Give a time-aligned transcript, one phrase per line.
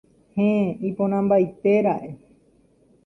[0.35, 2.09] Heẽ iporãmbaitera'e.